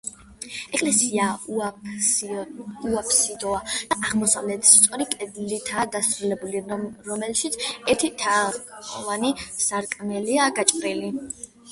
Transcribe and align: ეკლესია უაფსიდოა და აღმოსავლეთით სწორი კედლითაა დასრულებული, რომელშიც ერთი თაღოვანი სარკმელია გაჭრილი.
ეკლესია 0.75 1.25
უაფსიდოა 1.65 3.59
და 3.91 3.97
აღმოსავლეთით 4.05 4.71
სწორი 4.79 5.07
კედლითაა 5.13 5.85
დასრულებული, 5.97 6.63
რომელშიც 7.11 7.59
ერთი 7.71 8.13
თაღოვანი 8.25 9.33
სარკმელია 9.69 10.51
გაჭრილი. 10.63 11.15